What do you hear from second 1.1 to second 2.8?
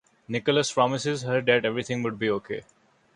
her that everything would be okay.